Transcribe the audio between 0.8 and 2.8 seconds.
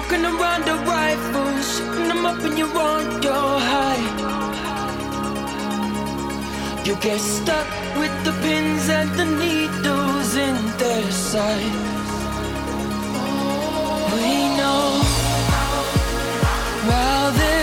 rifle, shooting them up when you're